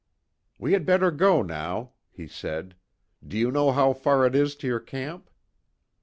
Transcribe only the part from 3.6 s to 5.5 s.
how far it is to your camp?"